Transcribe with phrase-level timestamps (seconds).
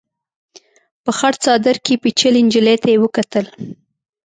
[1.03, 3.45] په خړ څادر کې پيچلې نجلۍ ته يې وکتل.